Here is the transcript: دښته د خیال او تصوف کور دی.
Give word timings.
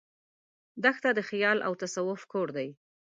دښته 0.83 1.09
د 1.17 1.19
خیال 1.29 1.57
او 1.67 1.71
تصوف 1.81 2.21
کور 2.31 2.47
دی. 2.57 2.69